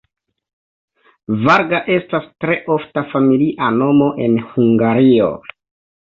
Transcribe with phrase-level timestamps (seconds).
[1.41, 5.29] Varga estas tre ofta familia nomo en Hungario.